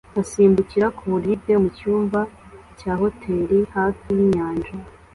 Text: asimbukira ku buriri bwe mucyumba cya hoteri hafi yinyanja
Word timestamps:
asimbukira 0.21 0.87
ku 0.97 1.03
buriri 1.11 1.33
bwe 1.41 1.55
mucyumba 1.63 2.19
cya 2.79 2.93
hoteri 3.01 3.57
hafi 3.75 4.05
yinyanja 4.17 4.73